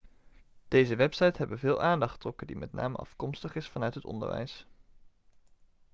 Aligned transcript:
deze 0.67 0.95
websites 0.95 1.37
hebben 1.37 1.59
veel 1.59 1.81
aandacht 1.81 2.11
getrokken 2.11 2.47
die 2.47 2.55
met 2.55 2.73
name 2.73 2.95
afkomstig 2.97 3.55
is 3.55 3.67
vanuit 3.67 3.95
het 3.95 4.05
onderwijs 4.05 4.65